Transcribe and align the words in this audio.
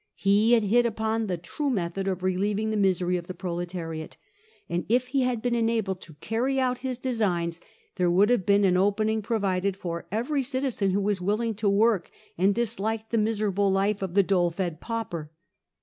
He 0.15 0.53
had 0.53 0.63
hit 0.63 0.83
npon 0.87 1.27
the 1.27 1.37
true 1.37 1.69
method 1.69 2.07
of 2.07 2.23
relieving 2.23 2.71
the 2.71 2.75
misery 2.75 3.17
of 3.17 3.27
the 3.27 3.35
proletariate, 3.35 4.17
and 4.67 4.83
if 4.89 5.09
he 5.09 5.21
had 5.21 5.43
been 5.43 5.53
enabled 5.53 6.01
to 6.01 6.15
carry 6.15 6.59
out 6.59 6.79
his 6.79 6.97
designs, 6.97 7.61
there 7.97 8.09
would 8.09 8.31
have 8.31 8.43
been 8.43 8.65
an 8.65 8.77
opening 8.77 9.21
provided 9.21 9.77
for 9.77 10.07
every 10.11 10.41
citizen 10.41 10.89
who 10.89 11.01
was 11.01 11.21
willing 11.21 11.53
to 11.53 11.69
work, 11.69 12.09
and 12.35 12.55
disliked 12.55 13.11
the 13.11 13.19
miserable 13.19 13.69
life 13.71 14.01
of 14.01 14.15
the 14.15 14.23
dole 14.23 14.49
fed 14.49 14.81
pauper. 14.81 15.29